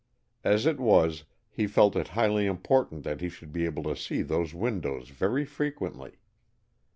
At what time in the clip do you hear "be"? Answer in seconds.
3.53-3.65